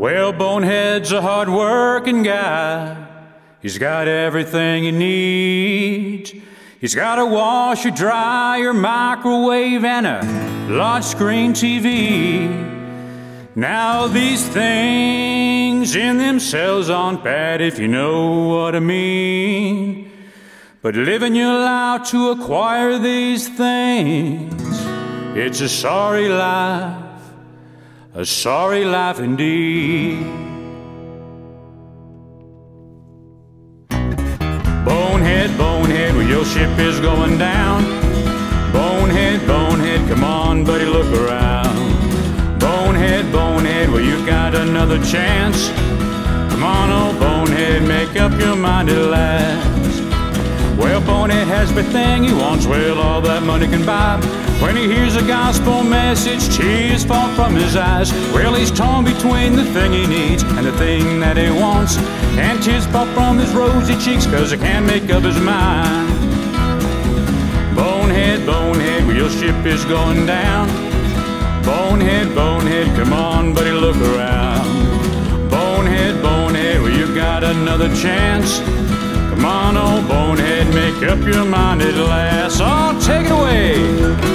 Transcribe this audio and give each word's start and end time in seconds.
Well, 0.00 0.32
Bonehead's 0.32 1.12
a 1.12 1.20
hard 1.20 1.50
working 1.50 2.22
guy. 2.22 3.06
He's 3.60 3.76
got 3.76 4.08
everything 4.08 4.84
he 4.84 4.92
needs. 4.92 6.32
He's 6.80 6.94
got 6.94 7.18
a 7.18 7.26
washer, 7.26 7.90
dryer, 7.90 8.72
microwave, 8.72 9.84
and 9.84 10.06
a 10.06 10.68
large 10.70 11.04
screen 11.04 11.52
TV. 11.52 12.48
Now, 13.54 14.06
these 14.06 14.48
things 14.48 15.94
in 15.94 16.16
themselves 16.16 16.88
aren't 16.88 17.22
bad 17.22 17.60
if 17.60 17.78
you 17.78 17.86
know 17.86 18.48
what 18.48 18.74
I 18.74 18.80
mean. 18.80 20.10
But 20.80 20.94
living 20.94 21.34
your 21.34 21.52
life 21.52 22.08
to 22.12 22.30
acquire 22.30 22.98
these 22.98 23.50
things, 23.50 24.50
it's 25.36 25.60
a 25.60 25.68
sorry 25.68 26.30
life, 26.30 27.19
a 28.14 28.26
sorry 28.26 28.84
life 28.84 29.20
indeed. 29.20 30.18
Bonehead, 34.84 35.56
bonehead, 35.56 36.14
well, 36.16 36.26
your 36.26 36.44
ship 36.44 36.76
is 36.78 36.98
going 37.00 37.38
down. 37.38 37.84
Bonehead, 38.72 39.46
bonehead, 39.46 40.08
come 40.08 40.24
on, 40.24 40.64
buddy, 40.64 40.86
look 40.86 41.06
around. 41.20 42.58
Bonehead, 42.58 43.30
bonehead, 43.30 43.90
well, 43.90 44.00
you've 44.00 44.26
got 44.26 44.54
another 44.56 44.98
chance. 45.04 45.68
Come 46.50 46.64
on, 46.64 46.90
old 46.90 47.20
bonehead, 47.20 47.82
make 47.86 48.20
up 48.20 48.32
your 48.40 48.56
mind 48.56 48.90
at 48.90 49.06
last. 49.06 49.69
Bonehead 51.20 51.48
has 51.48 51.70
everything 51.70 52.24
he 52.24 52.32
wants, 52.32 52.66
well, 52.66 52.98
all 52.98 53.20
that 53.20 53.42
money 53.42 53.66
can 53.66 53.84
buy. 53.84 54.16
When 54.62 54.74
he 54.74 54.88
hears 54.88 55.16
a 55.16 55.22
gospel 55.26 55.82
message, 55.82 56.48
tears 56.56 57.04
fall 57.04 57.28
from 57.34 57.54
his 57.54 57.76
eyes. 57.76 58.10
Well, 58.32 58.54
he's 58.54 58.70
torn 58.70 59.04
between 59.04 59.54
the 59.54 59.66
thing 59.76 59.92
he 59.92 60.06
needs 60.06 60.42
and 60.42 60.64
the 60.64 60.72
thing 60.78 61.20
that 61.20 61.36
he 61.36 61.50
wants. 61.50 61.98
And 62.40 62.62
tears 62.62 62.86
fall 62.86 63.04
from 63.12 63.36
his 63.36 63.52
rosy 63.52 63.98
cheeks, 63.98 64.24
cause 64.24 64.50
he 64.50 64.56
can't 64.56 64.86
make 64.86 65.10
up 65.10 65.22
his 65.22 65.38
mind. 65.38 66.08
Bonehead, 67.76 68.46
bonehead, 68.46 69.14
your 69.14 69.28
ship 69.28 69.66
is 69.66 69.84
going 69.84 70.24
down. 70.24 70.68
Bonehead, 71.66 72.34
bonehead, 72.34 72.96
come 72.96 73.12
on, 73.12 73.52
buddy, 73.52 73.72
look 73.72 73.96
around. 74.16 74.64
Bonehead, 75.50 76.22
bonehead, 76.22 76.80
well, 76.80 76.90
you 76.90 77.14
got 77.14 77.44
another 77.44 77.94
chance. 77.94 78.60
Come 79.30 79.44
on, 79.44 79.76
old 79.76 80.06
bonehead, 80.06 80.59
your 81.32 81.44
mind 81.44 81.82
at 81.82 81.94
last. 81.94 82.60
Oh, 82.62 82.98
take 83.00 83.26
it 83.26 83.32
away. 83.32 84.30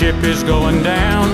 Ship 0.00 0.24
is 0.24 0.42
going 0.42 0.82
down. 0.82 1.28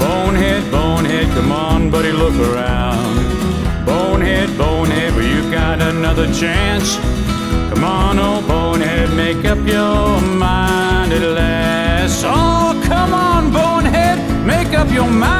Bonehead, 0.00 0.70
bonehead, 0.72 1.28
come 1.34 1.52
on, 1.52 1.90
buddy, 1.90 2.10
look 2.10 2.34
around. 2.34 3.05
Another 6.16 6.32
chance. 6.32 6.96
Come 7.70 7.84
on, 7.84 8.18
old 8.18 8.46
bonehead, 8.48 9.14
make 9.14 9.44
up 9.44 9.58
your 9.66 10.20
mind 10.20 11.12
at 11.12 11.22
last. 11.22 12.24
Oh, 12.26 12.80
come 12.86 13.12
on, 13.12 13.52
bonehead, 13.52 14.18
make 14.46 14.78
up 14.78 14.90
your 14.90 15.10
mind. 15.10 15.35